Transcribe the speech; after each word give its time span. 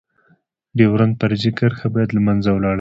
ډيورنډ 0.77 1.13
فرضي 1.19 1.51
کرښه 1.57 1.87
باید 1.93 2.09
لمنځه 2.17 2.49
لاړه 2.53 2.67
شی. 2.67 2.69